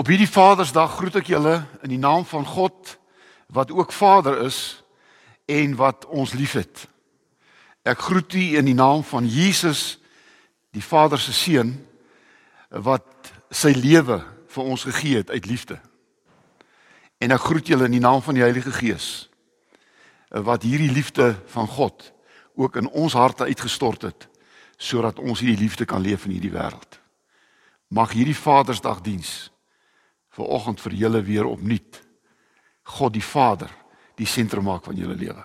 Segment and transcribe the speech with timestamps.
[0.00, 2.94] Op hierdie Vadersdag groet ek julle in die naam van God
[3.52, 4.80] wat ook Vader is
[5.44, 6.86] en wat ons liefhet.
[7.84, 9.98] Ek groet u in die naam van Jesus,
[10.72, 11.74] die Vader se seun
[12.72, 15.76] wat sy lewe vir ons gegee het uit liefde.
[17.20, 19.28] En ek groet julle in die naam van die Heilige Gees
[20.32, 22.08] wat hierdie liefde van God
[22.56, 24.30] ook in ons harte uitgestort het
[24.80, 27.02] sodat ons hierdie liefde kan leef in hierdie wêreld.
[27.92, 29.04] Mag hierdie Vadersdag
[30.40, 32.00] vir oggend vir julle weer opnuut
[32.96, 33.70] God die Vader
[34.20, 35.42] die sentrum maak van julle lewe.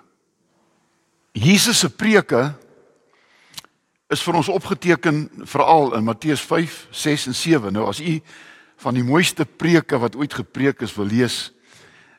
[1.36, 2.50] Jesus se preke
[4.12, 7.74] is vir ons opgeteken veral in Matteus 5, 6 en 7.
[7.76, 8.20] Nou as u
[8.84, 11.52] van die mooiste preke wat ooit gepreek is wil lees,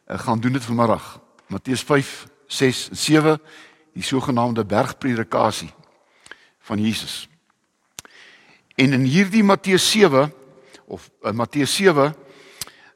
[0.06, 1.20] eh, gaan doen dit vanmiddag.
[1.52, 3.40] Matteus 5, 6 en 7,
[3.94, 5.72] die sogenaamde bergpredikasie
[6.60, 7.28] van Jesus.
[8.76, 10.32] En in hierdie Matteus 7
[10.86, 12.14] of in Matteus 7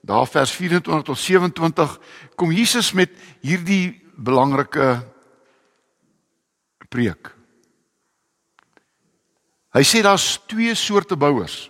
[0.01, 1.98] daar vers 24 tot 27
[2.34, 5.01] kom Jesus met hierdie belangrike
[6.89, 7.34] preek.
[9.71, 11.69] Hy sê daar's twee soorte bouers.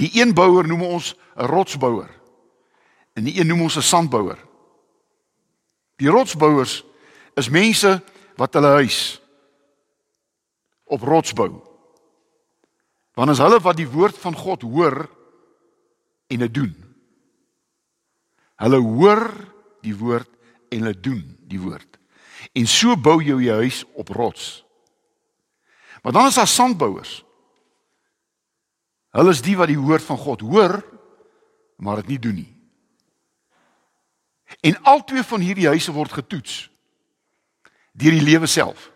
[0.00, 2.10] Die een bouer noem ons 'n rotsbouer
[3.14, 4.38] en die een noem ons 'n sandbouer.
[5.96, 6.84] Die rotsbouers
[7.36, 8.02] is mense
[8.36, 9.20] wat hulle huis
[10.84, 11.60] op rots bou.
[13.14, 15.08] Want as hulle wat die woord van God hoor
[16.30, 16.74] en dit doen.
[18.60, 19.24] Hulle hoor
[19.84, 20.30] die woord
[20.70, 21.98] en hulle doen die woord.
[22.56, 24.62] En so bou jy jou huis op rots.
[26.02, 27.20] Maar dan is daar sandbouers.
[29.10, 30.78] Hulle is die wat die woord van God hoor,
[31.76, 32.52] maar dit nie doen nie.
[34.60, 36.66] En albei van hierdie huise word getoets
[38.00, 38.88] deur die lewe self.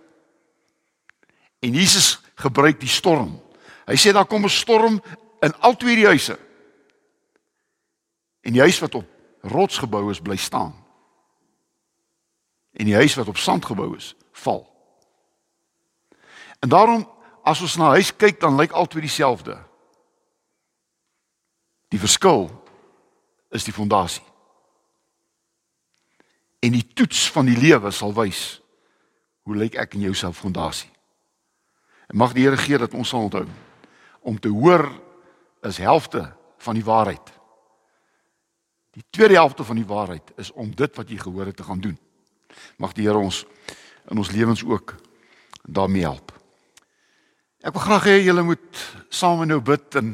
[1.61, 3.35] En Jesus gebruik die storm.
[3.85, 5.03] Hy sê daar kom 'n storm
[5.41, 6.39] in albei die huise.
[8.45, 9.09] En die huis wat op
[9.41, 10.75] rots gebou is, bly staan.
[12.73, 14.65] En die huis wat op sand gebou is, val.
[16.59, 17.09] En daarom
[17.45, 19.57] as ons na huis kyk, dan lyk albei dieselfde.
[21.93, 22.49] Die verskil
[23.55, 24.25] is die fondasie.
[26.65, 28.61] En die toets van die lewe sal wys
[29.45, 30.89] hoe lyk ek en jou self fondasie.
[32.09, 33.47] En mag die Here gee dat ons sal onthou
[34.25, 34.89] om te hoor
[35.69, 36.25] is helfte
[36.65, 37.33] van die waarheid.
[38.95, 41.81] Die tweede helfte van die waarheid is om dit wat jy gehoor het te gaan
[41.83, 41.99] doen.
[42.79, 43.43] Mag die Here ons
[44.11, 44.95] in ons lewens ook
[45.63, 46.31] daarmee help.
[47.65, 50.13] Ek wil graag hê julle moet saam met nou bid en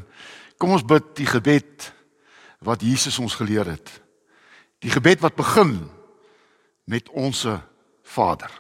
[0.60, 1.90] kom ons bid die gebed
[2.64, 3.90] wat Jesus ons geleer het.
[4.80, 5.74] Die gebed wat begin
[6.86, 7.58] met onsse
[8.06, 8.52] Vader.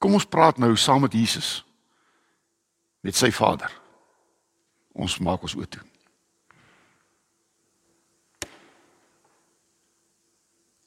[0.00, 1.60] Kom ons praat nou saam met Jesus
[3.04, 3.70] met sy Vader.
[4.96, 5.89] Ons maak ons oop toe.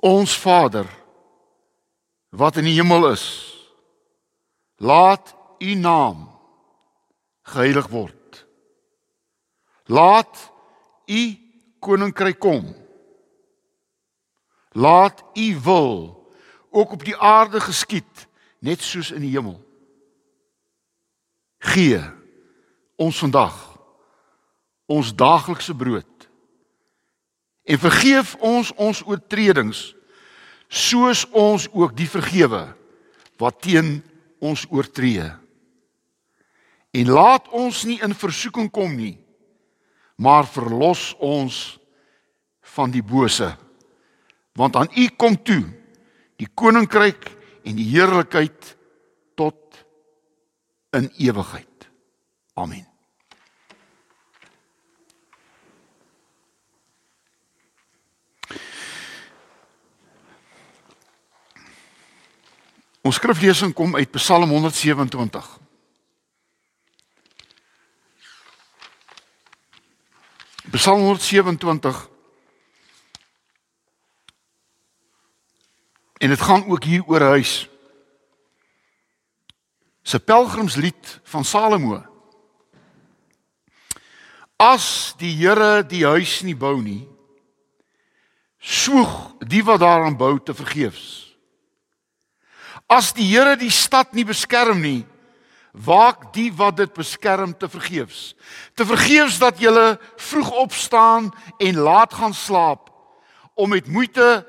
[0.04, 0.90] Ons Vader
[2.36, 3.26] wat in die hemel is,
[4.84, 5.32] laat
[5.64, 6.26] U naam
[7.48, 8.42] geheilig word.
[9.88, 10.52] Laat
[11.08, 11.22] U
[11.80, 12.66] koninkryk kom.
[14.76, 15.94] Laat U wil
[16.74, 18.28] ook op die aarde geskied
[18.60, 19.56] net soos in die hemel.
[21.64, 22.02] Gee
[23.00, 23.56] ons vandag
[24.92, 26.13] ons daaglikse brood
[27.64, 29.94] en vergeef ons ons oortredings
[30.74, 32.66] soos ons ook die vergewe
[33.42, 34.00] wat teen
[34.44, 35.26] ons oortree.
[36.94, 39.16] En laat ons nie in versoeking kom nie,
[40.18, 41.80] maar verlos ons
[42.76, 43.50] van die bose.
[44.58, 45.64] Want aan U kom toe
[46.38, 47.30] die koninkryk
[47.66, 48.74] en die heerlikheid
[49.40, 49.84] tot
[50.94, 51.90] in ewigheid.
[52.54, 52.93] Amen.
[63.04, 65.60] Ons skriflesing kom uit Psalm 127.
[70.72, 72.10] Psalm 127
[76.18, 77.70] En dit gaan ook hier oor huis.
[80.02, 82.06] Se pelgrimslied van Salomo.
[84.56, 87.04] As die Here die huis nie bou nie,
[88.60, 91.33] soeg die wat daaraan bou te vergeefs.
[92.88, 95.06] As die Here die stad nie beskerm nie,
[95.74, 98.34] waak die wat dit beskerm te vergeefs.
[98.78, 99.74] Te vergeefs dat jy
[100.18, 102.92] vroeg opstaan en laat gaan slaap
[103.56, 104.46] om met moeite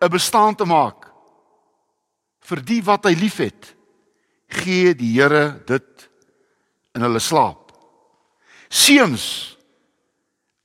[0.00, 1.10] 'n bestaan te maak.
[2.40, 3.74] Vir die wat hy liefhet,
[4.48, 6.08] gee die Here dit
[6.94, 7.72] in hulle slaap.
[8.68, 9.56] Seuns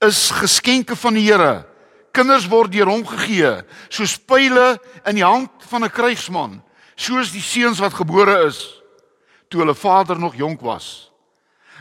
[0.00, 1.66] is geskenke van die Here.
[2.12, 6.62] Kinders word deur hom gegee, soos pile in die hand van 'n krygsman,
[7.00, 8.60] soos die seuns wat gebore is
[9.50, 11.10] toe hulle vader nog jonk was.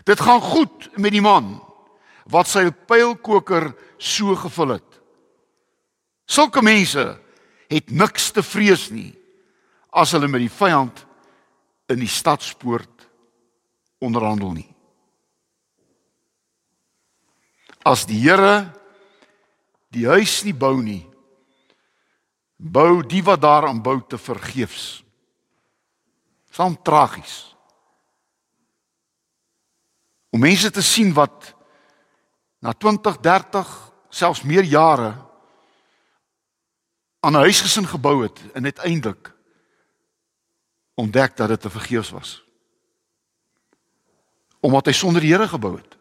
[0.07, 1.57] Dit gaan goed met die man
[2.30, 5.00] wat sy pylkoker so gevul het.
[6.30, 7.04] Sulke mense
[7.69, 9.12] het niks te vrees nie
[9.89, 11.04] as hulle met die vyand
[11.89, 13.07] in die stadspoort
[14.00, 14.69] onderhandel nie.
[17.86, 18.69] As die Here
[19.89, 21.01] die huis nie bou nie,
[22.60, 25.01] bou die wat daaraan bou te vergeefs.
[26.50, 27.56] Saam tragies.
[30.30, 31.54] Om mense te sien wat
[32.60, 35.13] na 20, 30, selfs meer jare
[37.19, 39.34] aan 'n huisgesin gebou het en uiteindelik
[40.94, 42.44] ontdek dat dit te vergeefs was.
[44.60, 45.98] Omdat hy sonder die Here gebou het.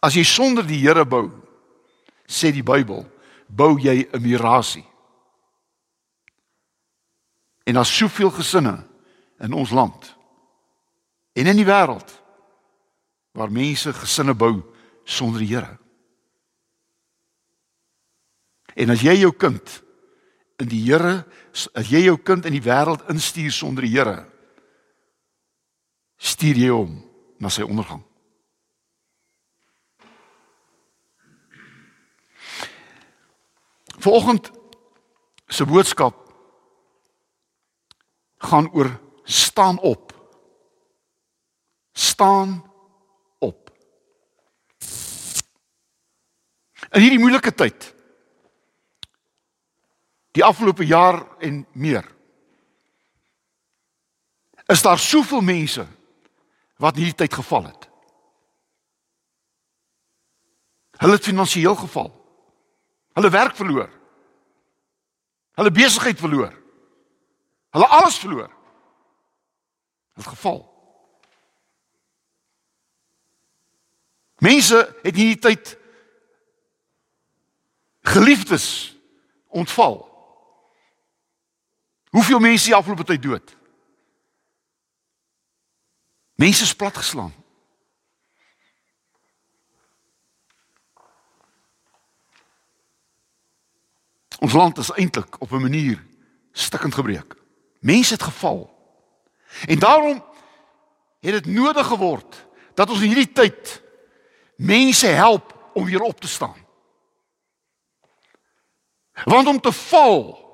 [0.00, 1.30] As jy sonder die Here bou,
[2.26, 3.02] sê die Bybel,
[3.46, 4.86] bou jy 'n mirasie.
[7.68, 8.78] En daar's soveel gesinne
[9.44, 10.14] in ons land
[11.32, 12.14] en in die wêreld
[13.36, 14.62] waar mense gesinne bou
[15.04, 15.76] sonder die Here.
[18.72, 19.74] En as jy jou kind
[20.58, 24.16] in die Here, as jy jou kind in die wêreld instuur sonder die Here,
[26.16, 26.96] stuur jy hom
[27.38, 28.00] na sy ondergang.
[33.98, 34.48] Vanoggend
[35.52, 36.27] se boodskap
[38.48, 38.90] gaan oor
[39.24, 40.12] staan op.
[41.92, 42.64] Staan
[43.38, 43.70] op.
[46.90, 47.94] In hierdie moeilike tyd
[50.38, 52.06] die afgelope jaar en meer.
[54.70, 55.86] Is daar soveel mense
[56.76, 57.88] wat in hierdie tyd geval het?
[60.98, 62.10] Hulle het finansiëel geval.
[63.18, 63.90] Hulle werk verloor.
[65.58, 66.54] Hulle besigheid verloor.
[67.70, 68.50] Hulle alles verloor.
[70.12, 70.76] Het geval.
[74.38, 75.78] Mense het in hierdie tyd
[78.00, 78.96] geliefdes
[79.46, 80.06] ontval.
[82.10, 83.56] Hoeveel mense die afgelope tyd dood?
[86.34, 87.34] Mense is platgeslaan.
[94.38, 96.06] Ons land is eintlik op 'n manier
[96.52, 97.37] stikkend gebreek.
[97.78, 98.70] Mense het geval.
[99.66, 100.24] En daarom
[101.20, 103.82] het dit nodig geword dat ons in hierdie tyd
[104.56, 106.66] mense help om weer op te staan.
[109.24, 110.46] Want om te val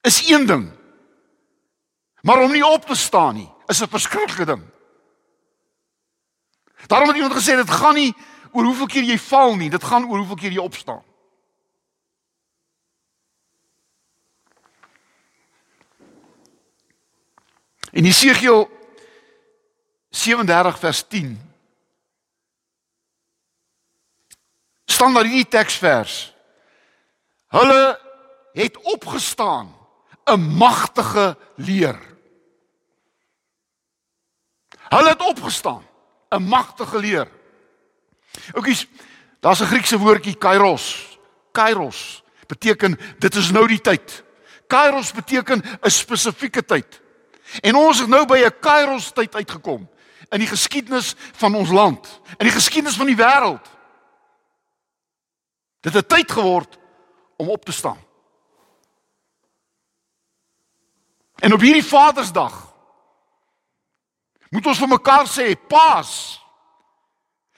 [0.00, 0.70] is een ding.
[2.20, 4.62] Maar om nie op te staan nie, is 'n verskriklike ding.
[6.86, 8.14] Daarom het iemand gesê dit gaan nie
[8.52, 11.02] oor hoeveel keer jy val nie, dit gaan oor hoeveel keer jy opstaan.
[17.96, 18.68] In Jesegiel
[20.10, 21.40] 37 vers 10
[24.84, 26.34] staan daar hierdie teksvers.
[27.48, 28.00] Hulle
[28.52, 29.72] het opgestaan
[30.24, 31.98] 'n magtige leer.
[34.88, 35.86] Hulle het opgestaan,
[36.28, 37.28] 'n magtige leer.
[38.52, 38.86] Oukies,
[39.40, 41.18] daar's 'n Griekse woordjie kairos.
[41.52, 44.24] Kairos beteken dit is nou die tyd.
[44.66, 47.04] Kairos beteken 'n spesifieke tyd.
[47.60, 49.88] En ons het nou by 'n kairos tyd uitgekom
[50.28, 53.66] in die geskiedenis van ons land, in die geskiedenis van die wêreld.
[55.80, 56.78] Dit het tyd geword
[57.36, 58.04] om op te staan.
[61.36, 62.74] En op hierdie Vadersdag
[64.48, 66.42] moet ons vir mekaar sê, "Paas.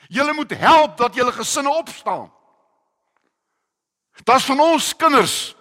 [0.08, 2.32] Julle moet help dat julle gesinne opstaan."
[4.24, 5.56] Daar's van ons kinders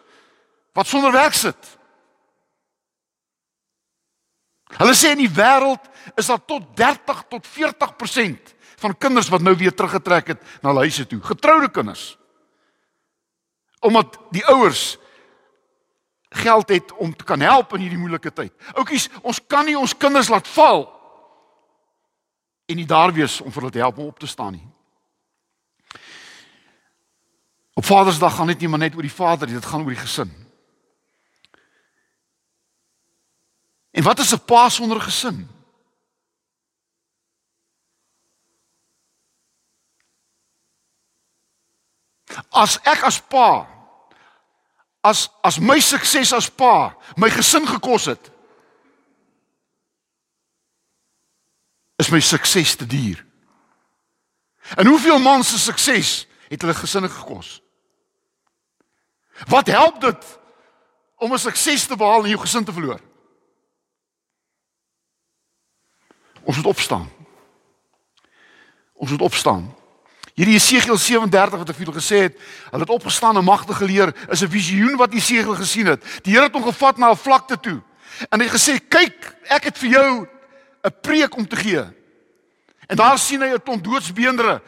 [0.74, 1.76] wat sonder werk sit.
[4.75, 5.83] Hulle sê in die wêreld
[6.19, 10.86] is daar tot 30 tot 40% van kinders wat nou weer teruggetrek het na hulle
[10.86, 12.17] huise toe, getroude kinders.
[13.79, 14.97] Omdat die ouers
[16.29, 18.53] geld het om te kan help in hierdie moeilike tyd.
[18.75, 20.86] Oukies, ons kan nie ons kinders laat val
[22.67, 24.67] en nie daar wees om vir hulle te help om op te staan nie.
[27.77, 30.33] Op Vadersdag gaan dit nie maar net oor die vader, dit gaan oor die gesin.
[33.97, 35.49] En wat is 'n pa sonder gesin?
[42.49, 43.67] As ek as pa
[45.01, 48.31] as as my sukses as pa my gesin gekos het
[51.95, 53.25] is my sukses te duur.
[54.75, 57.61] En hoeveel man se sukses het hulle gesinne gekos?
[59.47, 60.39] Wat help dit
[61.15, 63.06] om 'n sukses te behaal en jou gesin te verloor?
[66.47, 67.09] Ons moet opstaan.
[68.93, 69.65] Ons moet opstaan.
[70.37, 72.37] Hierdie Jesegiel 37 wat ek vir julle gesê het,
[72.69, 76.03] hulle het opgestaan en magtig geleer, is 'n visioen wat Jesegiel gesien het.
[76.23, 77.81] Die Here het hom gevat na 'n vlakte toe
[78.29, 80.27] en hy gesê: "Kyk, ek het vir jou
[80.83, 81.83] 'n preek om te gee."
[82.87, 84.61] En daar sien hy 'n klomp doodsbeendere.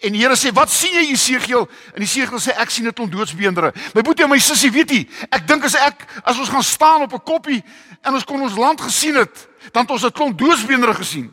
[0.00, 3.12] En die Here sê: "Wat sien jy, Jesegiel?" En Jesegiel sê: "Ek sien 'n klomp
[3.12, 6.62] doodsbeendere." My boetie en my sussie, weet jy, ek dink as ek as ons gaan
[6.62, 7.62] staan op 'n koppie
[8.02, 11.32] en ons kon ons land gesien het, dan het ons 'n klomp doodsbeendere gesien.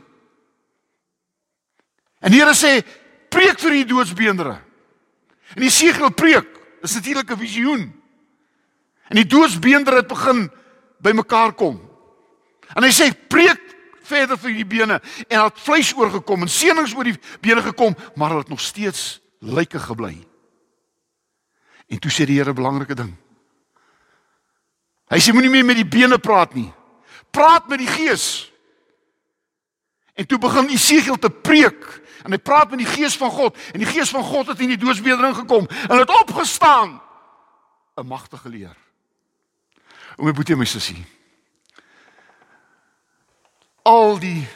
[2.19, 2.85] En die Here sê:
[3.29, 4.61] "Preek vir die doodsbeendere."
[5.55, 6.47] En Jesegiel preek.
[6.81, 8.01] Dis natuurlik 'n visioen.
[9.07, 10.51] En die doodsbeendere het begin
[10.97, 11.89] bymekaar kom.
[12.73, 13.69] En hy sê: "Preek
[14.09, 18.33] verder vir die bene en het vleis oorgekom en senings oor die bene gekom, maar
[18.33, 20.15] hulle het nog steeds lyke gebly.
[21.89, 23.15] En toe sê die Here 'n belangrike ding.
[25.09, 26.71] Hy sê moenie meer met die bene praat nie.
[27.31, 28.51] Praat met die gees.
[30.13, 33.79] En toe begin Jesegiel te preek en hy praat met die gees van God en
[33.79, 37.01] die gees van God het in die doodsbedering gekom en het opgestaan
[37.95, 38.75] 'n magtige leer.
[40.17, 41.05] Om my boetie my sussie
[43.89, 44.47] al die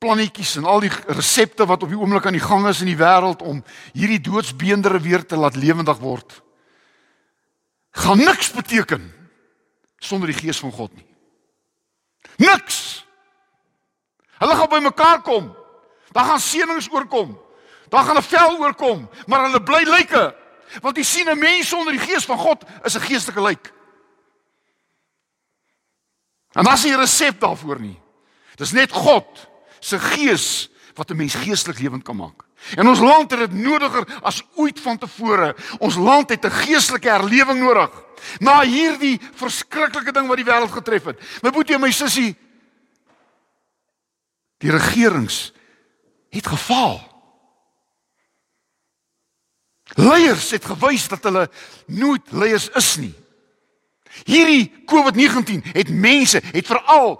[0.00, 3.00] plannetjies en al die resepte wat op die oomblik aan die gang is in die
[3.00, 6.42] wêreld om hierdie doodsbeendere weer te laat lewendig word
[7.90, 9.10] gaan niks beteken
[9.98, 11.09] sonder die gees van God nie.
[12.40, 13.04] Niks.
[14.40, 15.50] Hulle gaan bymekaar kom.
[16.10, 17.36] Dan gaan seënings oorkom.
[17.88, 20.36] Dan gaan 'n vel oorkom, maar hulle bly lyke.
[20.80, 23.72] Want jy sien 'n mens sonder die gees van God is 'n geestelike lijk.
[26.52, 28.00] En daar's nie 'n resep daarvoor nie.
[28.54, 29.48] Dis net God
[29.80, 32.44] se gees wat 'n mens geestelik lewend kan maak.
[32.76, 35.56] En ons land het dit nodiger as ooit vantevore.
[35.78, 37.90] Ons land het 'n geestelike herlewing nodig.
[38.40, 41.22] Na hierdie verskriklike ding wat die wêreld getref het.
[41.42, 42.34] My boetie en my sussie,
[44.60, 45.50] die regerings
[46.30, 47.00] het gefaal.
[49.98, 51.48] Leiers het gewys dat hulle
[51.86, 53.14] nooit leiers is nie.
[54.26, 57.16] Hierdie COVID-19 het mense, het veral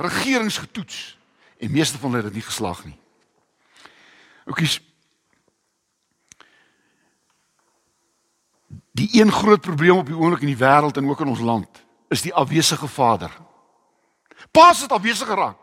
[0.00, 1.16] regerings getoets
[1.60, 2.96] en meeste van hulle het nie geslaag nie.
[4.48, 4.80] Oukies
[9.00, 11.84] Die een groot probleem op die oomblik in die wêreld en ook in ons land
[12.12, 13.32] is die afwesige vader.
[14.52, 15.56] Paas het afwesig geraak.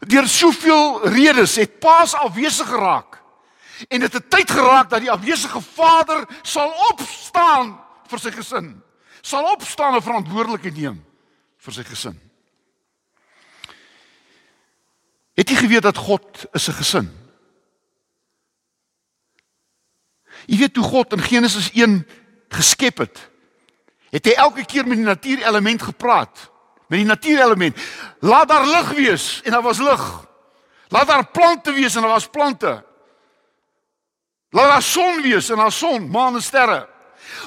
[0.00, 3.20] Deur soveel redes het Paas afwesig geraak.
[3.88, 7.76] En dit het tyd geraak dat die afwesige vader sal opstaan
[8.10, 8.74] vir sy gesin.
[9.22, 11.00] Sal opstaan en verantwoordelikheid neem
[11.62, 12.18] vir sy gesin.
[15.38, 17.21] Het jy geweet dat God is 'n gesin?
[20.46, 22.06] Jy weet toe God in Genesis 1
[22.52, 23.18] geskep het,
[24.12, 26.50] het hy elke keer met die natuurelement gepraat.
[26.88, 27.78] Met die natuurelement.
[28.20, 30.02] Laat daar lig wees en daar was lig.
[30.88, 32.84] Laat daar plante wees en daar was plante.
[34.50, 36.88] Laat daar son wees en daar son, maan en sterre.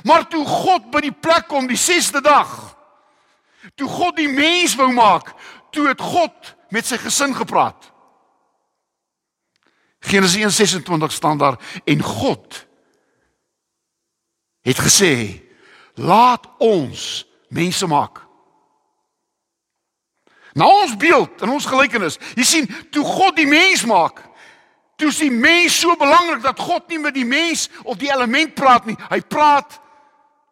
[0.03, 2.75] Maar toe God by die plek kom die 6de dag,
[3.73, 5.31] Toe God die mens wou maak,
[5.73, 7.91] toe het God met sy gesin gepraat.
[10.05, 12.65] Genesis 1:26 staan daar en God
[14.65, 15.41] het gesê:
[15.95, 18.23] "Laat ons mense maak."
[20.55, 22.17] Na ons beeld en ons gelykenis.
[22.35, 24.21] Jy sien, toe God die mens maak,
[24.95, 28.55] toe is die mens so belangrik dat God nie met die mens of die element
[28.55, 28.95] praat nie.
[29.09, 29.79] Hy praat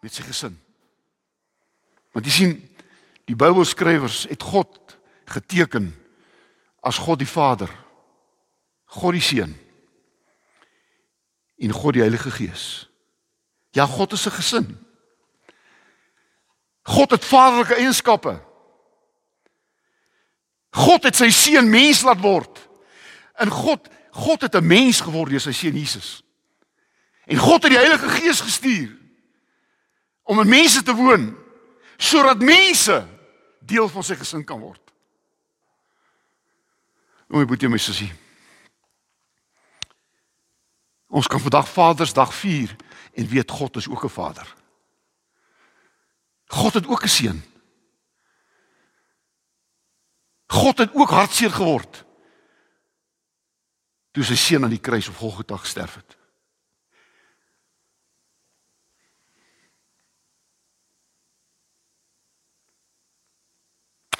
[0.03, 0.59] met sy gesin.
[2.11, 2.57] Want jy sien,
[3.29, 4.97] Die Bybelskrywers het God
[5.31, 5.93] geteken
[6.83, 7.71] as God die Vader,
[8.99, 9.53] God die Seun
[11.63, 12.65] en God die Heilige Gees.
[13.73, 14.87] Ja, God is 'n gesin.
[16.81, 18.41] God het vaderlike eienskappe.
[20.69, 22.69] God het sy seun mens laat word.
[23.33, 26.23] En God, God het 'n mens geword deur sy seun Jesus.
[27.25, 28.97] En God het die Heilige Gees gestuur
[30.23, 31.37] om in mense te woon
[31.97, 33.07] sodat mense
[33.59, 34.81] deel van sy gesin kan word.
[37.29, 38.11] O my boetie my sussie.
[41.13, 42.75] Ons kan vandag Vadersdag vier
[43.13, 44.55] en weet God is ook 'n Vader.
[46.45, 47.43] God het ook 'n seun.
[50.45, 52.05] God het ook hartseer geword
[54.11, 56.17] toe sy seun aan die kruis op Golgotha gesterf het.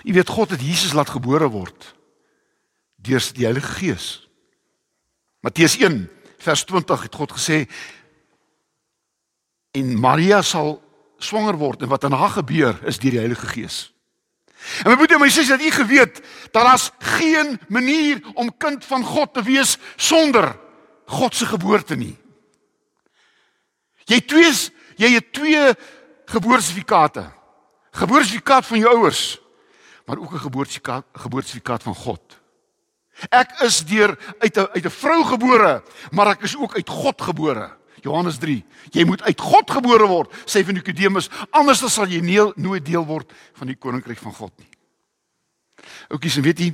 [0.04, 1.96] Jy weet God het Jesus laat gebore word
[2.96, 4.30] deur die Heilige Gees.
[5.40, 7.64] Matteus 1 vers 20 het God gesê
[9.74, 10.78] en Maria sal
[11.24, 13.78] swanger word en wat aan haar gebeur is deur die Heilige Gees.
[14.84, 16.22] En my broer en my suster, dat u geweet
[16.52, 20.54] dat daar's geen manier om kind van God te wees sonder
[21.06, 22.16] God se geboorte nie.
[24.08, 24.52] Jy twee
[24.96, 25.74] jy het twee
[26.30, 27.26] geboortesertifikate.
[27.92, 29.40] Geboortesertifikaat van jou ouers,
[30.06, 32.33] maar ook 'n geboortesertifikaat geboortesertifikaat van God.
[33.30, 37.22] Ek is deur uit 'n uit 'n vrou gebore, maar ek is ook uit God
[37.22, 37.72] gebore.
[38.02, 38.66] Johannes 3.
[38.92, 42.86] Jy moet uit God gebore word, sê van Nikodemus, anders dan sal jy nie nooit
[42.86, 44.68] deel word van die koninkryk van God nie.
[46.10, 46.74] Oukies, en weet jy?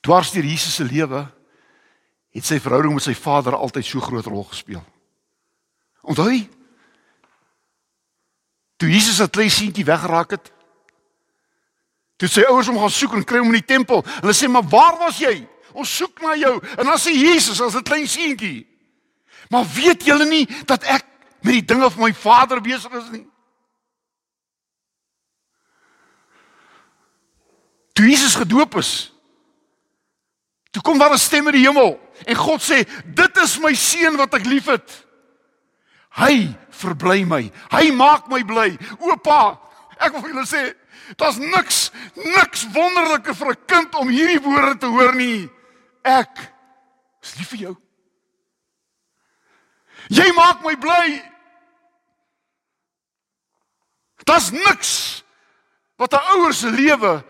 [0.00, 1.26] Dwars deur Jesus se lewe
[2.32, 4.82] het sy verhouding met sy vader altyd so groot rol gespeel.
[6.02, 6.48] Onthou jy?
[8.80, 10.48] Toe Jesus het klein seentjie weggeraak het,
[12.22, 14.04] toe sy ouers hom gaan soek en kry hom in die tempel.
[14.20, 15.46] Hulle sê, "Maar waar was jy?
[15.74, 18.66] Ons soek na jou." En dan sê Jesus as 'n klein seentjie,
[19.50, 21.04] "Maar weet julle nie dat ek
[21.42, 23.26] met die dinge van my Vader besig is nie?"
[27.92, 29.12] Toe Jesus gedoop is,
[30.70, 34.16] toe kom daar 'n stem uit die hemel en God sê, "Dit is my seun
[34.16, 35.06] wat ek liefhet."
[36.10, 37.50] Hy verbly my.
[37.70, 38.78] Hy maak my bly.
[39.00, 39.58] Oupa,
[39.98, 40.74] ek wil vir julle sê,
[41.16, 45.50] daar's niks niks wonderliker vir 'n kind om hierdie woorde te hoor nie.
[46.02, 46.52] Ek
[47.22, 47.76] is lief vir jou.
[50.08, 51.22] Jy maak my bly.
[54.24, 55.22] Daar's niks
[55.96, 57.24] wat 'n ouer se lewe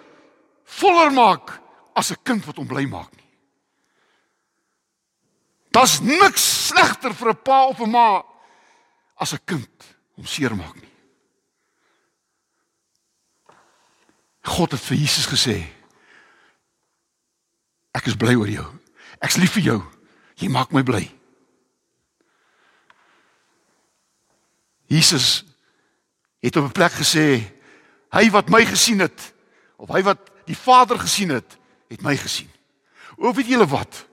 [0.64, 1.60] voller maak
[1.94, 3.30] as 'n kind wat hom bly maak nie.
[5.70, 8.22] Daar's niks slegter vir 'n pa of 'n ma
[9.16, 10.91] as 'n kind hom seermaak nie.
[14.42, 15.62] God het vir Jesus gesê:
[17.94, 18.66] Ek is bly oor jou.
[19.22, 19.80] Ek's lief vir jou.
[20.40, 21.04] Jy maak my bly.
[24.90, 25.44] Jesus
[26.42, 27.52] het op 'n plek gesê:
[28.12, 29.32] Hy wat my gesien het
[29.76, 32.50] of hy wat die Vader gesien het, het my gesien.
[33.16, 34.06] O, weet julle wat?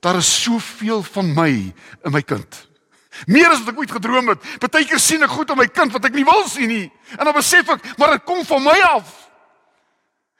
[0.00, 2.68] Daar is soveel van my in my kind.
[3.26, 4.42] Meer as wat ek ooit gedroom het.
[4.58, 6.92] Partykeer sien ek goed aan my kind wat ek nie wil sien nie.
[7.18, 9.27] En dan besef ek, maar dit kom van my af.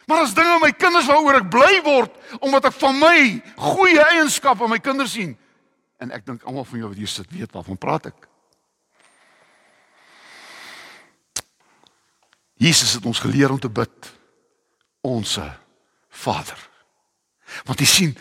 [0.08, 3.18] Maar as dinge my kinders waaroor ek bly word omdat ek van my
[3.60, 5.34] goeie eienskappe aan my kinders sien.
[6.00, 8.28] En ek dink almal van julle wat hier sit weet waarvan praat ek.
[12.58, 14.10] Jesus het ons geleer om te bid.
[15.06, 15.44] Onse
[16.08, 16.58] Vader.
[17.68, 18.16] Want jy sien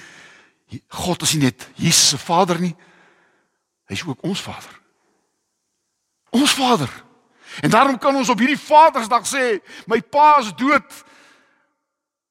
[0.91, 2.75] God is nie net Jesus se Vader nie,
[3.87, 4.73] Hy's ook ons Vader.
[6.35, 6.91] Ons Vader.
[7.63, 9.43] En daarom kan ons op hierdie Vadersdag sê,
[9.87, 11.03] my pa is dood,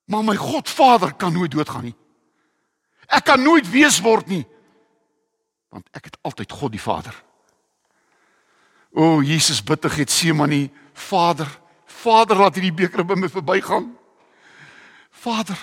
[0.06, 1.96] maar my God Vader kan nooit doodgaan nie.
[3.06, 4.42] Ek kan nooit wees word nie,
[5.70, 7.14] want ek het altyd God die Vader.
[8.96, 11.48] O Jesus bid te Getsemane, Vader,
[11.84, 13.90] Vader laat hierdie beker by my verbygaan.
[15.10, 15.58] Vader.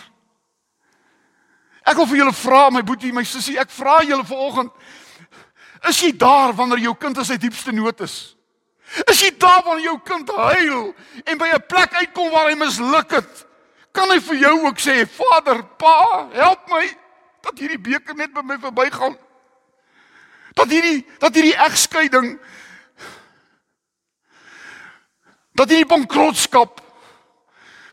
[1.84, 4.72] Ek wil vir julle vra, my boetie, my sussie, ek vra julle vanoggend,
[5.90, 8.36] Is jy daar wanneer jou kind in sy diepste nood is?
[9.10, 10.94] Is jy daar wanneer jou kind huil
[11.26, 13.48] en by 'n plek uitkom waar hy misluk het?
[13.94, 16.98] Kan hy vir jou ook sê, "Vader, Pa, help my
[17.42, 19.18] dat hierdie beker net by my verbygaan?"
[20.54, 22.40] Dat hierdie dat hierdie egskeiding
[25.54, 26.82] dat hierdie bankrotskap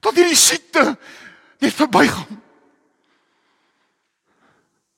[0.00, 0.98] dat hierdie siekte
[1.58, 2.42] net verbygaan.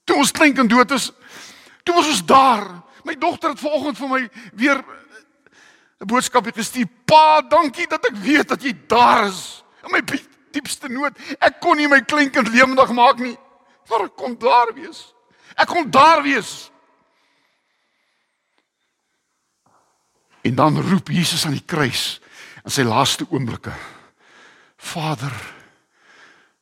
[0.04, 1.10] Toe ons klein kind dood is,
[1.82, 4.22] toe was ons daar My dogter het vanoggend vir my
[4.54, 4.78] weer
[5.98, 6.86] 'n boodskap gestuur.
[7.04, 10.02] Pa, dankie dat ek weet dat jy daar is in my
[10.52, 11.16] diepste nood.
[11.40, 13.36] Ek kon nie my kleinkind lewendig maak nie,
[13.90, 15.06] maar ek kon daar wees.
[15.56, 16.70] Ek kon daar wees.
[20.42, 22.20] En dan roep Jesus aan die kruis
[22.64, 23.72] in sy laaste oomblikke.
[24.82, 25.34] Vader,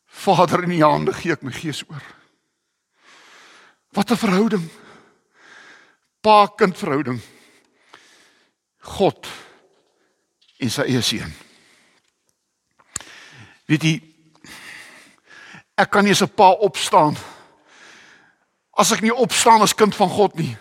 [0.06, 2.04] Vader in U hande gee ek my gees oor.
[3.96, 4.68] Wat 'n verhouding
[6.20, 7.20] pa-kind verhouding.
[8.80, 9.28] God
[10.60, 11.32] en sy eie seun.
[13.70, 13.96] Weet jy
[15.80, 17.16] ek kan nie as 'n pa opstaan
[18.76, 20.56] as ek nie opstaan as kind van God nie.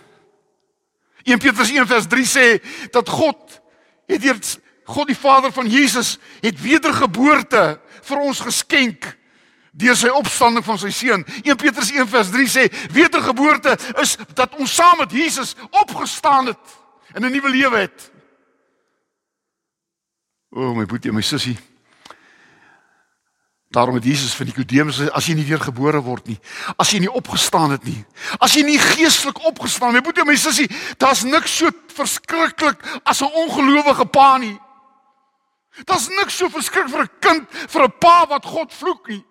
[1.24, 3.60] 1 Petrus 1:3 sê dat God
[4.06, 4.38] het deur
[4.84, 9.16] God die Vader van Jesus het wedergeboorte vir ons geskenk
[9.72, 11.24] deur sy opstanding van sy seun.
[11.44, 16.64] 1 Petrus 1:3 sê wedergeboorte is dat ons saam met Jesus opgestaan het
[17.14, 18.10] en 'n nuwe lewe het.
[20.50, 21.69] O my boetie, my sussie.
[23.70, 26.40] Daarom het Jesus vir Nikodemus gesê as jy nie weer gebore word nie,
[26.74, 28.00] as jy nie opgestaan het nie,
[28.42, 30.66] as jy nie geestelik opgestaan het moet jy my sussie,
[30.98, 34.58] daar's niks so verskriklik as 'n ongelowige pa nie.
[35.86, 39.24] Daar's niks so verskriklik vir 'n kind, vir 'n pa wat God vloek nie.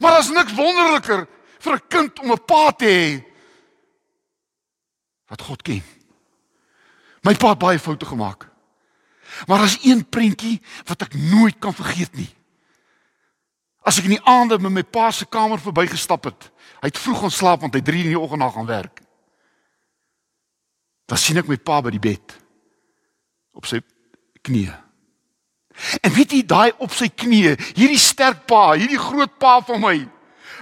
[0.00, 1.26] Maar daar's niks wonderliker
[1.58, 3.24] vir 'n kind om 'n pa te hê
[5.28, 5.82] wat God ken.
[7.22, 8.48] My pa het baie foute gemaak.
[9.46, 12.37] Maar daar's een prentjie wat ek nooit kan vergeet nie.
[13.88, 16.50] As ek in die aande met my pa se kamer verbygestap het,
[16.82, 19.00] hy het vroeg gaan slaap want hy 3 in die oggend na gaan werk.
[21.08, 22.36] Dan sien ek my pa by die bed
[23.56, 23.80] op sy
[24.44, 24.76] knieë.
[26.04, 29.96] En weet jy daai op sy knieë, hierdie sterk pa, hierdie groot pa van my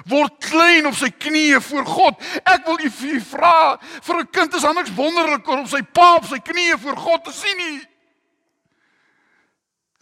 [0.07, 2.21] word klein op sy knieë voor God.
[2.45, 2.91] Ek wil u
[3.31, 7.25] vra, vir 'n kind is niks wonderliker om sy pa op sy knieë voor God
[7.25, 7.81] te sien nie.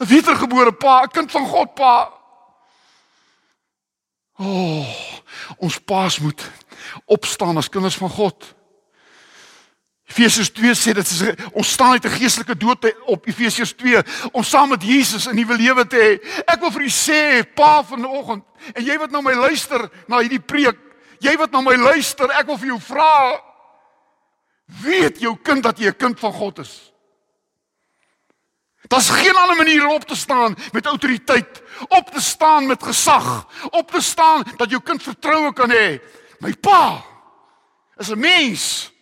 [0.01, 2.24] 'n Wedergebore pa, 'n kind van God pa.
[4.39, 4.87] O, oh,
[5.59, 6.43] ons paas moet
[7.07, 8.55] opstaan as kinders van God.
[10.11, 14.43] Efesiërs 2 sê dit is ons staan uit 'n geestelike dood op Efesiërs 2 om
[14.43, 16.43] saam met Jesus 'n nuwe lewe te hê.
[16.47, 18.45] Ek wil vir u sê, Pa vanoggend,
[18.75, 20.77] en jy wat nou my luister na hierdie preek,
[21.21, 23.41] jy wat nou my luister, ek wil vir jou vra,
[24.67, 26.94] weet jou kind dat jy 'n kind van God is?
[28.89, 33.49] Daar's geen ander manier om op te staan met autoriteit, op te staan met gesag,
[33.71, 36.01] op te staan dat jou kind vertroue kan hê.
[36.39, 37.05] My pa
[37.97, 38.93] is 'n mens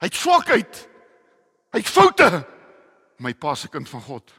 [0.00, 0.88] Hy het swakheid.
[1.70, 2.28] Hy het foute.
[3.20, 4.32] My pa se kind van God.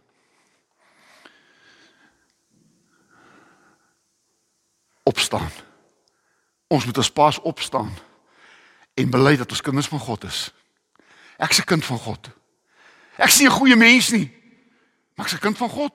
[5.04, 5.52] Opstaan.
[6.68, 7.92] Ons moet as paas opstaan
[8.98, 10.50] en bely dat ons kinders van God is.
[11.38, 12.30] Ek's 'n kind van God.
[13.18, 14.41] Ek's nie 'n goeie mens nie.
[15.22, 15.94] Maar ek's 'n kind van God.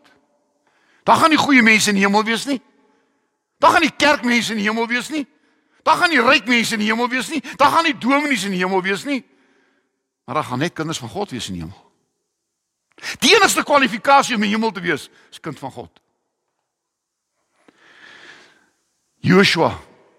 [1.02, 2.62] Daar gaan nie goeie mense in die hemel wees nie.
[3.58, 5.26] Daar gaan nie kerkmense in die hemel wees nie.
[5.82, 7.42] Daar gaan nie ryk mense in die hemel wees nie.
[7.56, 9.26] Daar gaan nie dominees in die hemel wees nie.
[10.24, 11.92] Maar daar gaan net kinders van God wees in die hemel.
[13.18, 16.00] Die enigste kwalifikasie om in die hemel te wees is kind van God.
[19.14, 19.78] Joshua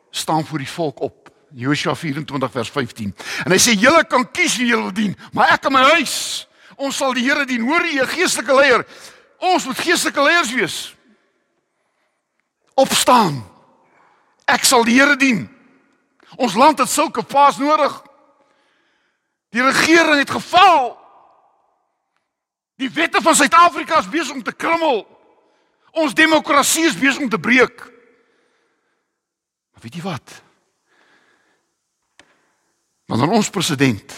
[0.10, 1.32] staan voor die volk op.
[1.52, 3.15] Joshua 24 vers 15.
[3.43, 6.48] En hy sê julle kan kies wie julle wil dien, maar ek en my huis,
[6.78, 7.66] ons sal die Here dien.
[7.66, 8.86] Hoor jy, 'n geestelike leier?
[9.40, 10.96] Ons moet geestelike leiers wees.
[12.76, 13.44] Opstaan.
[14.46, 15.48] Ek sal die Here dien.
[16.38, 18.02] Ons land het sulke paas nodig.
[19.50, 20.98] Die regering het geval.
[22.78, 25.06] Die wette van Suid-Afrika is besig om te krummel.
[25.98, 27.80] Ons demokrasie is besig om te breek.
[29.74, 30.42] Maar weet jy wat?
[33.08, 34.13] Wanneer ons president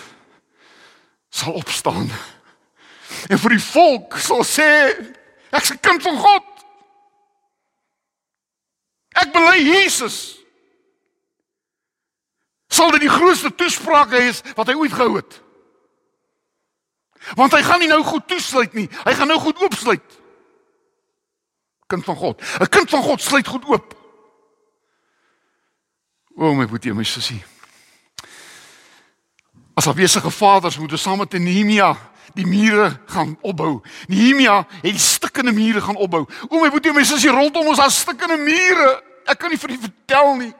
[1.29, 2.09] sal opstaan
[3.27, 4.69] en vir die volk sal sê
[5.51, 6.45] ek's 'n kind van God.
[9.19, 10.37] Ek bely Jesus
[12.69, 15.41] sal dit die grootste toespraak wees wat hy ooit gehou het.
[17.35, 20.17] Want hy gaan nie nou goed toesluit nie, hy gaan nou goed oopsluit.
[21.89, 22.41] Kind van God.
[22.61, 23.95] 'n Kind van God sluit goed oop.
[26.37, 27.43] O my boetie, my sussie.
[29.75, 31.97] As afwesige vaders moet ons saam met Nehemia
[32.33, 33.81] die mure gaan opbou.
[34.07, 36.25] Nehemia het die stikkende mure gaan opbou.
[36.49, 38.89] O my boetie, my sussie, rondom ons daar stikkende mure.
[39.29, 40.53] Ek kan nie vir u vertel nie.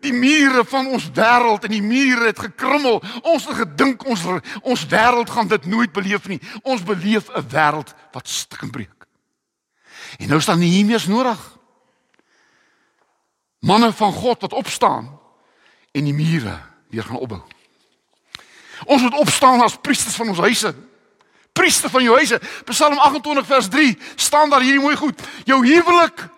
[0.00, 3.00] Die mure van ons wêreld en die mure het gekrummel.
[3.22, 4.22] Ons het gedink ons
[4.62, 6.40] ons wêreld gaan dit nooit beleef nie.
[6.62, 9.06] Ons beleef 'n wêreld wat stik en breek.
[10.18, 11.58] En nou staan Nehemias nodig.
[13.60, 15.18] Manne van God wat opstaan
[15.92, 17.42] en die mure weer gaan opbou.
[18.84, 20.74] Ons moet opstaan as priesters van ons huise.
[21.60, 22.40] Priester van jou huise.
[22.64, 25.20] Psalm 28 vers 3 staan daar hierdie mooi goed.
[25.44, 26.28] Jou huwelik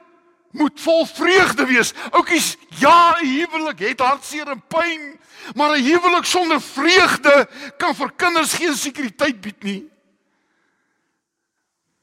[0.51, 1.93] moet vol vreugde wees.
[2.11, 5.21] Oukies, ja, 'n huwelik het hartseer en pyn,
[5.55, 9.91] maar 'n huwelik sonder vreugde kan vir kinders geen sekuriteit bied nie.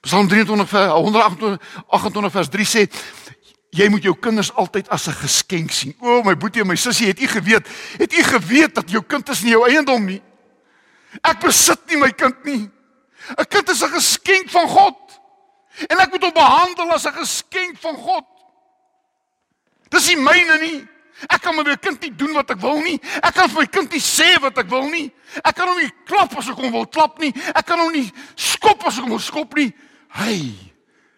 [0.02, 2.90] Psalm 23 vers 128 vers 3 sê
[3.70, 5.96] jy moet jou kinders altyd as 'n geskenk sien.
[6.00, 9.30] O my boetie en my sussie, het u geweet, het u geweet dat jou kind
[9.30, 10.22] is nie jou eiendom nie.
[11.22, 12.70] Ek besit nie my kind nie.
[13.38, 14.98] 'n Kind is 'n geskenk van God.
[15.88, 18.26] En ek moet hom behandel as 'n geskenk van God.
[19.90, 20.88] Dis nie myne nie.
[21.28, 22.96] Ek kan met my kind nie doen wat ek wil nie.
[23.20, 25.10] Ek kan vir my kind nie sê wat ek wil nie.
[25.44, 27.34] Ek kan hom nie klap as ek hom wil klap nie.
[27.52, 28.08] Ek kan hom nie
[28.40, 29.74] skop as ek hom wil skop nie.
[30.16, 30.56] Hy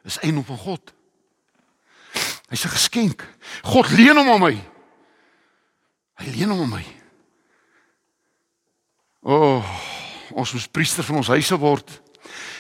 [0.05, 0.93] is een van God.
[2.49, 3.27] Hy's 'n geskenk.
[3.63, 4.57] God leen hom aan my.
[6.17, 6.85] Hy leen hom aan my.
[9.23, 9.80] O, oh,
[10.33, 12.01] ons moet priester van ons huise word.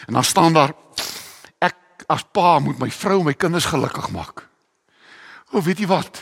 [0.07, 0.73] En dan staan daar
[1.59, 4.47] ek as pa moet my vrou en my kinders gelukkig maak.
[5.51, 6.21] O, weet jy wat?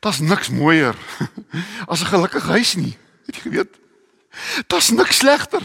[0.00, 0.96] Daar's niks mooier
[1.90, 2.96] as 'n gelukkige huis nie.
[3.26, 3.74] Het jy geweet?
[4.66, 5.62] Daar's niks slegter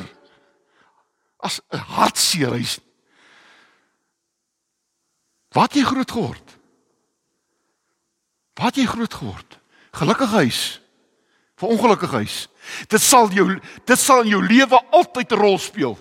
[1.38, 2.80] as 'n hartseer huis.
[5.54, 6.58] Wat jy groot geword?
[8.54, 9.60] Wat jy groot geword?
[9.91, 10.82] Gelukkige huis.
[11.56, 12.47] Vir ongelukkige huis.
[12.88, 15.97] Dit sal jou dit sal in jou lewe altyd 'n rol speel.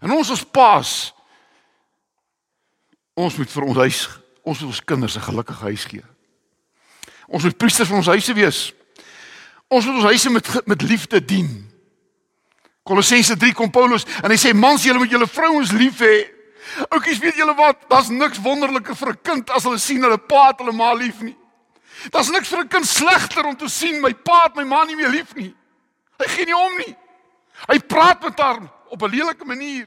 [0.00, 1.12] En ons as paas
[3.14, 4.08] ons moet vir ons huis,
[4.44, 6.04] ons moet ons kinders 'n gelukkige huis gee.
[7.26, 8.72] Ons moet priesters van ons huise wees.
[9.68, 11.70] Ons moet ons huise met met liefde dien.
[12.82, 16.30] Kolossense 3 kom Paulus en hy sê mans julle moet julle vrouens lief hê.
[16.88, 17.88] Oukies weet julle wat?
[17.90, 21.20] Daar's niks wonderliker vir 'n kind as hulle sien hulle pa het hulle ma lief
[21.20, 21.36] nie.
[22.10, 24.96] Daar's niks vir 'n kind slegter om te sien my pa het my ma nie
[24.96, 25.54] meer lief nie.
[26.16, 26.96] Hy gee nie om nie.
[27.66, 29.86] Hy praat met haar op 'n lelike manier.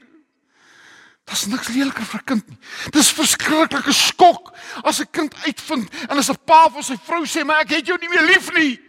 [1.24, 2.58] Daar's niks leliker vir 'n kind nie.
[2.90, 7.44] Dis verskriklike skok as 'n kind uitvind en as 'n pa vir sy vrou sê,
[7.44, 8.80] "Maar ek het jou nie meer lief nie.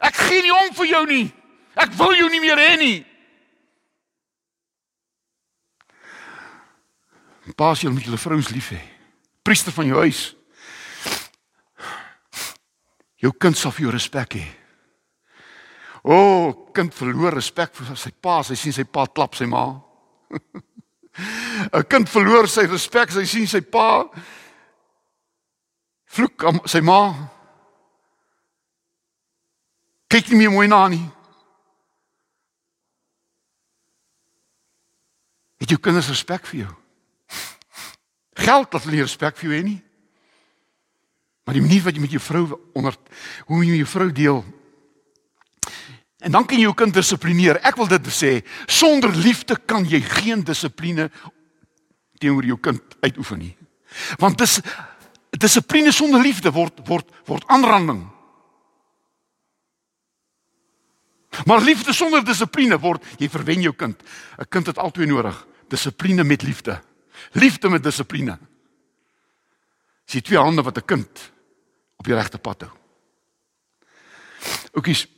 [0.00, 1.32] Ek gee nie om vir jou nie.
[1.74, 3.06] Ek wil jou nie meer hê nie."
[7.54, 8.80] Paas jy met julle vrouens lief hê.
[9.42, 10.34] Priester van jou huis.
[13.16, 14.65] Jou kind sal vir jou respek hê.
[16.06, 19.64] O, oh, kind verloor respek vir sy pa, hy sien sy pa klap sy ma.
[21.72, 24.04] 'n Kind verloor sy respek hy sien sy pa
[26.16, 27.00] vloek aan sy ma.
[30.12, 31.04] Kyk nie meer mooi na nie.
[35.60, 36.74] Het jou kinders respek vir jou?
[38.46, 39.80] Geld dat hulle respek vir jou hê nie.
[41.46, 42.44] Maar die manier wat jy met jou vrou
[42.76, 42.94] onder
[43.48, 44.40] hoe jy met jou vrou deel.
[46.26, 47.60] En dan kan jy jou kind dissiplineer.
[47.62, 51.06] Ek wil dit sê, sonder liefde kan jy geen dissipline
[52.18, 53.52] teenoor jou kind uitoefen nie.
[54.18, 54.58] Want dis
[55.36, 58.02] dissipline sonder liefde word word word aanranding.
[61.46, 64.02] Maar liefde sonder dissipline word jy verwen jou kind.
[64.38, 66.82] 'n Kind het altyd nodig, dissipline met liefde.
[67.32, 68.38] Liefde met dissipline.
[70.06, 71.32] Dis twee hande wat 'n kind
[71.96, 72.72] op die regte pad hou.
[74.74, 75.15] Oukies.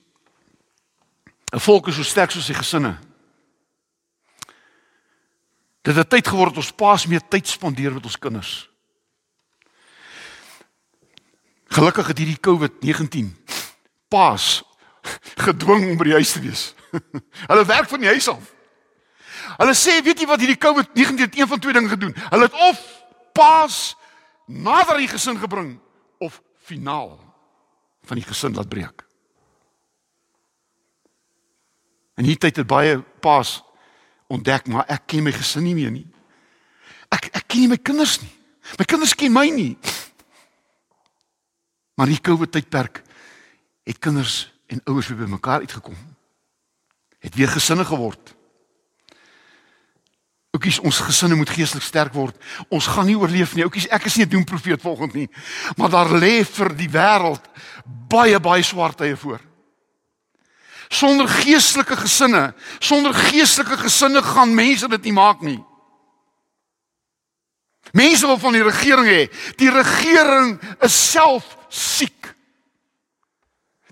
[1.52, 2.98] 'n Volk is so sterk soos sy gesinne.
[5.82, 8.68] Dit het tyd geword ons paas meer tyd spandeer met ons kinders.
[11.72, 13.32] Gelukkig het hierdie COVID-19
[14.08, 14.62] paas
[15.40, 16.62] gedwing om by die huis te wees.
[17.50, 18.52] Hulle werk van die huis af.
[19.56, 22.14] Hulle sê, weet jy wat hierdie COVID-19 het een van twee dinge gedoen?
[22.28, 22.84] Hulle het of
[23.32, 23.96] paas
[24.44, 25.78] nader die gesin gebring
[26.20, 27.16] of finaal
[28.08, 29.07] van die gesin laat breek.
[32.18, 33.60] En hier het baie paas
[34.26, 36.06] ontdek maar ek ken my gesin nie meer nie.
[37.14, 38.32] Ek ek ken nie my kinders nie.
[38.76, 39.76] My kinders ken my nie.
[41.94, 43.02] Maar hier COVID tydperk
[43.88, 45.96] het kinders en ouers weer bymekaar uitgekom.
[47.22, 48.34] Het weer gesinne geword.
[50.58, 52.36] Oukies, ons gesinne moet geestelik sterk word.
[52.68, 53.64] Ons gaan nie oorleef nie.
[53.64, 55.28] Oukies, ek is nie 'n doemprofeet volgens nie.
[55.76, 57.44] Maar daar lê vir die wêreld
[58.08, 59.40] baie baie swart tye voor.
[60.88, 65.58] Sonder geestelike gesinne, sonder geestelike gesinne gaan mense dit nie maak nie.
[67.92, 69.22] Mense wil van die regering hê.
[69.60, 72.34] Die regering is self siek.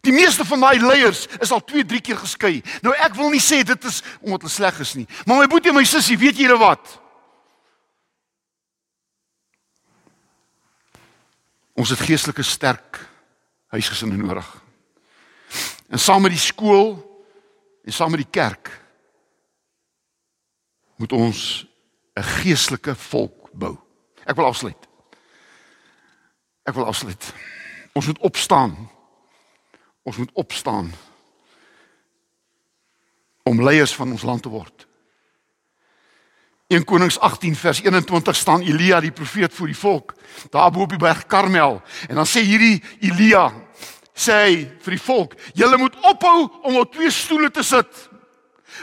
[0.06, 2.60] Die meeste van daai leiers is al 2, 3 keer geskei.
[2.84, 5.08] Nou ek wil nie sê dit is omdat hulle sleg is nie.
[5.26, 6.92] Maar my boetie en my sussie, weet julle wat?
[11.76, 13.02] Ons het geestelike sterk
[13.74, 14.46] huisgesinne nodig.
[15.88, 16.96] En saam met die skool
[17.84, 18.70] en saam met die kerk
[20.96, 21.66] moet ons
[22.14, 23.76] 'n geestelike volk bou.
[24.24, 24.88] Ek wil afsluit.
[26.64, 27.32] Ek wil afsluit.
[27.92, 28.90] Ons moet opstaan
[30.06, 30.92] Ons moet opstaan
[33.42, 34.86] om leiers van ons land te word.
[36.66, 40.14] 1 Konings 18 vers 21 staan Elia die profeet voor die volk
[40.50, 43.48] daar bo op die berg Karmel en dan sê hierdie Elia
[44.16, 48.08] sê vir die volk julle moet ophou om op twee stoele te sit.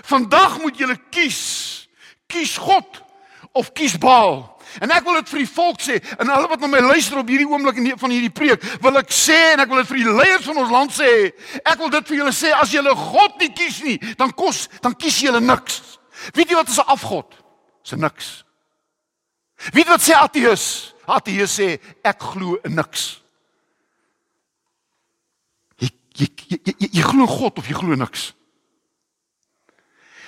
[0.06, 1.88] Vandag moet julle kies.
[2.28, 3.02] Kies God
[3.54, 4.54] of kies Baal.
[4.82, 7.30] En ek wil dit vir die volk sê en alle wat na my luister op
[7.30, 10.16] hierdie oomblik in van hierdie preek, wil ek sê en ek wil dit vir die
[10.18, 11.10] leiers van ons land sê.
[11.62, 14.98] Ek wil dit vir julle sê as julle God nie kies nie, dan kos dan
[14.98, 16.00] kies julle niks.
[16.34, 17.38] Weet jy wat is 'n afgod?
[17.84, 18.44] Dis niks.
[19.74, 20.94] Weet jy wat sê ateës?
[21.06, 23.23] Ateës sê ek glo in niks.
[26.14, 28.34] Jy jy jy, jy, glo in God of jy glo niks.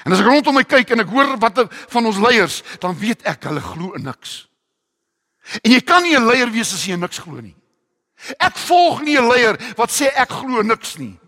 [0.06, 3.26] En as ek rondom my kyk en ek hoor wat van ons leiers, dan weet
[3.26, 4.46] ek hulle glo in niks.
[5.62, 7.56] En jy kan nie 'n leier wees as jy niks glo nie.
[8.40, 11.20] Ek volg nie 'n leier wat sê ek glo niks nie.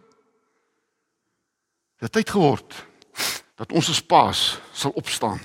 [2.00, 2.74] Dit het geword
[3.58, 5.39] dat ons as paas sal opstaan.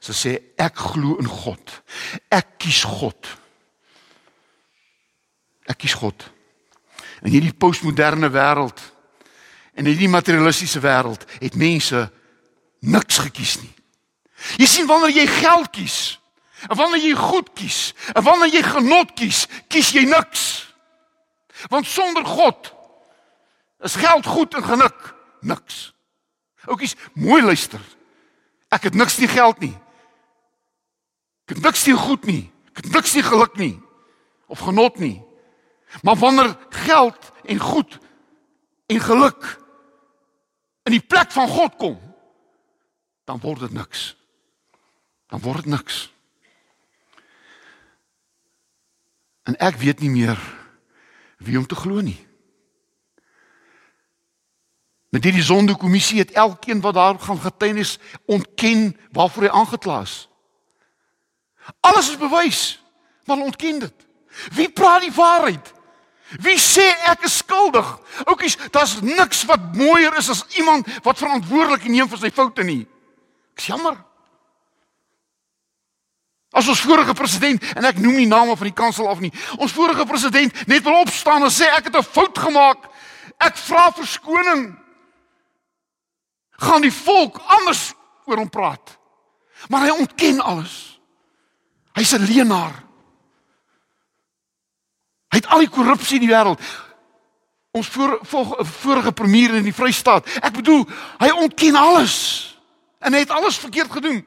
[0.00, 1.82] Sy sê ek glo in God.
[2.32, 3.28] Ek kies God.
[5.68, 6.24] Ek kies God.
[7.22, 8.80] In hierdie postmoderne wêreld
[9.74, 12.08] en in hierdie materialistiese wêreld het mense
[12.80, 13.74] niks gekies nie.
[14.56, 15.98] Jy sien wanneer jy geld kies,
[16.68, 20.44] en wanneer jy goed kies, en wanneer jy genot kies, kies jy niks.
[21.68, 22.72] Want sonder God
[23.84, 25.90] is geld goed en genuk niks.
[26.68, 27.80] Oukies, mooi luister.
[28.72, 29.74] Ek het niks nie geld nie.
[31.48, 32.42] Ek het niks nie goed nie.
[32.70, 33.74] Ek het niks nie geluk nie
[34.50, 35.20] of genot nie.
[36.02, 37.98] Maar wanneer geld en goed
[38.86, 39.58] en geluk
[40.82, 41.98] in die plek van God kom,
[43.24, 44.16] dan word dit niks.
[45.26, 46.12] Dan word dit niks.
[49.42, 50.38] En ek weet nie meer
[51.38, 52.18] wie om te glo nie.
[55.10, 57.98] Met hierdie sondekommissie het elkeen wat daar gaan getuienis
[58.30, 60.28] ontken waarvoor hy aangekla is.
[61.80, 62.60] Alles is bewys,
[63.26, 64.06] maar ontken dit.
[64.54, 65.72] Wie praat die waarheid?
[66.38, 67.86] Wie sê ek is skuldig?
[68.30, 72.84] Oukies, daar's niks wat mooier is as iemand wat verantwoordelik neem vir sy foute nie.
[73.56, 73.98] Ek's jammer.
[76.54, 79.32] As ons vorige president en ek noem nie name van die kansel af nie.
[79.58, 82.90] Ons vorige president net wil opstaan en sê ek het 'n fout gemaak.
[83.38, 84.78] Ek vra verskoning.
[86.58, 87.94] Gaan die volk anders
[88.26, 88.98] oor hom praat.
[89.68, 91.00] Maar hy ontken alles.
[91.94, 92.89] Hy's 'n leienaar.
[95.30, 96.62] Hy het al die korrupsie in die wêreld.
[97.70, 100.26] Ons voor, voor, vorige premier in die Vrystaat.
[100.42, 100.82] Ek bedoel,
[101.22, 102.16] hy ontken alles.
[102.98, 104.24] En hy het alles verkeerd gedoen.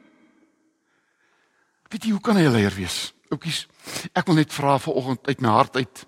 [1.92, 3.12] Weet jy hoe kan hy 'n leier wees?
[3.30, 3.66] Oukies,
[4.12, 6.06] ek wil net vra vanoggend uit my hart uit.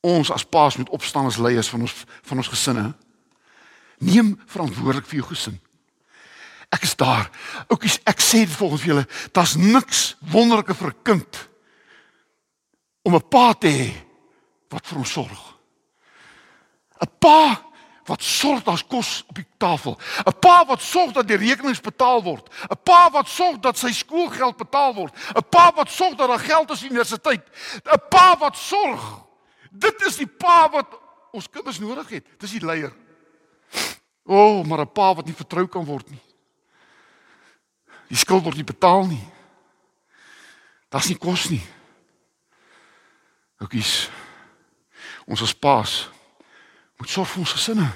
[0.00, 2.94] Ons as paas moet opstaan as leiers van ons van ons gesinne.
[3.98, 5.60] Neem verantwoordelik vir jou gesin.
[6.68, 7.30] Ek is daar.
[7.68, 11.47] Oukies, ek sê dit volgens julle, daar's niks wonderliker vir 'n kind
[13.02, 13.92] om 'n pa te hê
[14.68, 15.58] wat vir hom sorg.
[17.00, 17.66] 'n Pa
[18.04, 19.98] wat sorg dat kos op die tafel.
[20.26, 22.48] 'n Pa wat sorg dat die rekenings betaal word.
[22.70, 25.14] 'n Pa wat sorg dat sy skoolgeld betaal word.
[25.36, 27.44] 'n Pa wat sorg dat daar geld is vir universiteit.
[27.84, 29.28] 'n Pa wat sorg.
[29.70, 30.98] Dit is die pa wat
[31.32, 32.26] ons kinders nodig het.
[32.40, 32.92] Dis die leier.
[34.24, 36.20] O, oh, maar 'n pa wat nie vertrou kan word nie.
[38.08, 39.28] Die skuld word nie betaal nie.
[40.88, 41.62] Daar's nie kos nie.
[43.58, 44.08] Oukies.
[45.26, 46.08] Ons as paas
[46.98, 47.86] moet sorg vir ons gesinne.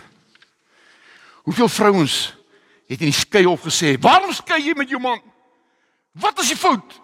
[1.42, 2.16] Hoeveel vrouens
[2.86, 5.20] het in die skei op gesê, "Waarom skei jy met jou man?
[6.12, 7.00] Wat is die fout?"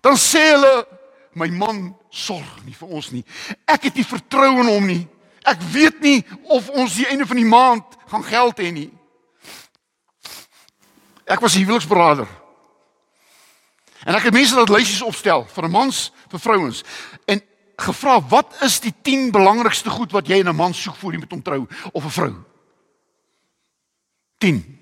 [0.00, 0.86] Dan sê hulle,
[1.32, 3.24] "My man sorg nie vir ons nie.
[3.64, 5.08] Ek het nie vertroue in hom nie.
[5.42, 8.90] Ek weet nie of ons die einde van die maand gaan geld hê nie."
[11.26, 12.26] Ek was huweliksberader.
[14.04, 16.84] En ek het mense wat lysies opstel vir mans, vir vrouens.
[17.24, 17.42] En
[17.80, 21.18] gevra wat is die 10 belangrikste goed wat jy in 'n man soek voor jy
[21.18, 22.34] met hom trou of 'n vrou?
[24.38, 24.78] 10.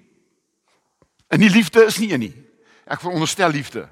[1.29, 2.35] En nie liefde is nie een nie.
[2.87, 3.89] Ek veronderstel liefde.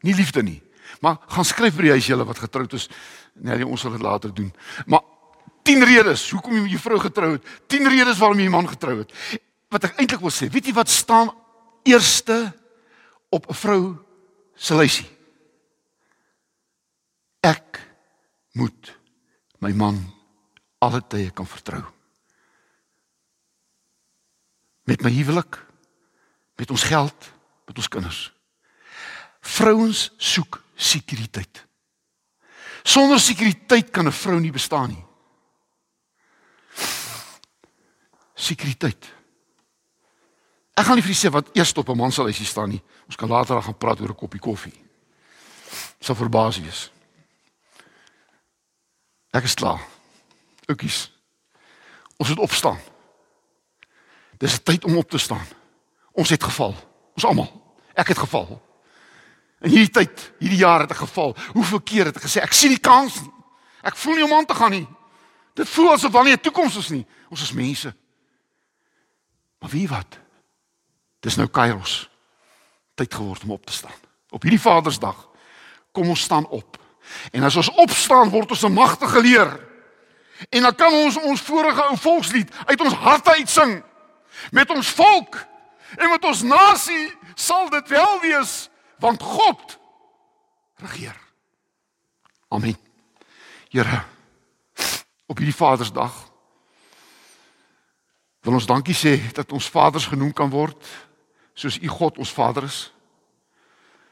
[0.00, 0.62] Nie liefde nie.
[1.00, 2.88] Maar gaan skryf vir die huis julle wat getroud is.
[3.32, 4.52] Nee, ons sal dit later doen.
[4.86, 5.00] Maar
[5.62, 7.46] 10 redes hoekom jy met jou vrou getrou het.
[7.66, 9.12] 10 redes waarom jy 'n man getrou het.
[9.68, 11.32] Wat ek eintlik wil sê, weet jy wat staan
[11.82, 12.52] eerste
[13.30, 13.96] op 'n vrou
[14.54, 15.08] se lysie?
[17.40, 17.83] Ek
[18.54, 18.92] moet
[19.58, 19.98] my man
[20.84, 21.82] alle tye kan vertrou.
[24.84, 25.58] Met my huwelik,
[26.60, 27.30] met ons geld,
[27.66, 28.20] met ons kinders.
[29.40, 31.64] Vrouens soek sekuriteit.
[32.84, 35.04] Sonder sekuriteit kan 'n vrou nie bestaan nie.
[38.34, 39.12] Sekuriteit.
[40.74, 42.82] Ek gaan nie vir julle sê wat eers op 'n man as hy staan nie.
[43.06, 44.74] Ons kan later gaan praat oor 'n koppie koffie.
[46.00, 46.93] Sal verbaas wees.
[49.34, 49.82] Ek is klaar.
[50.70, 51.08] Oukies.
[52.16, 52.78] Ons moet opstaan.
[54.38, 55.46] Dis tyd om op te staan.
[56.12, 56.74] Ons het geval.
[57.14, 57.50] Ons almal.
[57.94, 58.60] Ek het geval.
[59.64, 61.34] In hierdie tyd, hierdie jaar het ek geval.
[61.56, 63.32] Hoeveel keer het ek gesê ek sien nie kans nie.
[63.84, 64.86] Ek voel nie om aan te gaan nie.
[65.54, 67.06] Dit voel asof daar nie 'n toekoms is nie.
[67.30, 67.94] Ons is mense.
[69.58, 70.18] Maar wie wat?
[71.20, 72.10] Dis nou Kairos.
[72.94, 73.98] Tyd geword om op te staan.
[74.30, 75.28] Op hierdie Vadersdag
[75.92, 76.78] kom ons staan op.
[77.32, 79.60] En as ons opstaan word ons 'n magtige leer.
[80.48, 83.82] En dan kan ons ons vorige ou volkslied uit ons harte uitsing.
[84.50, 85.46] Met ons volk
[85.96, 89.78] en met ons nasie sal dit wel wees want God
[90.76, 91.16] regeer.
[92.48, 92.76] Amen.
[93.68, 94.02] Here,
[95.26, 96.12] op hierdie Vadersdag
[98.40, 100.76] wil ons dankie sê dat ons vaders genoem kan word
[101.54, 102.92] soos u God ons Vader is.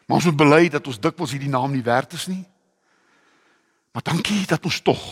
[0.06, 2.42] Maar ons moet bely dat ons dikwels hierdie naam nie werd is nie.
[3.92, 5.02] Maar dankie dat ons tog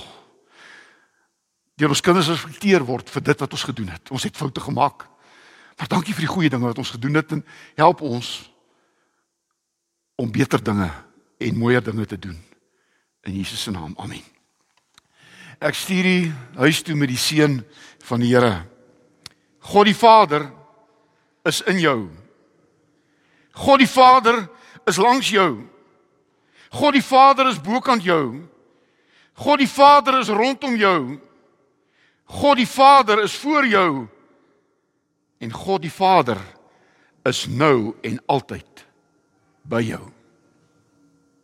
[1.80, 4.10] deur ons kinders respekteer word vir dit wat ons gedoen het.
[4.12, 5.06] Ons het foute gemaak.
[5.80, 7.40] Maar dankie vir die goeie dinge wat ons gedoen het en
[7.78, 8.50] help ons
[10.20, 10.90] om beter dinge
[11.40, 12.36] en mooier dinge te doen.
[13.24, 13.94] In Jesus se naam.
[13.96, 14.20] Amen.
[15.60, 16.18] Ek stuur u
[16.60, 17.58] huis toe met die seën
[18.04, 18.66] van die Here.
[19.72, 20.46] God die Vader
[21.48, 22.08] is in jou.
[23.52, 24.48] God die Vader
[24.88, 25.64] is langs jou.
[26.76, 28.49] God die Vader is bokant jou.
[29.34, 31.18] God die Vader is rondom jou.
[32.24, 34.06] God die Vader is voor jou.
[35.38, 36.38] En God die Vader
[37.22, 38.86] is nou en altyd
[39.62, 40.02] by jou.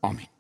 [0.01, 0.36] Amen.